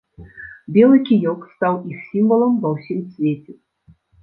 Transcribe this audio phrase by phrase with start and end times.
[0.77, 3.51] Белы кіёк стаў іх сімвалам ва ўсім свеце.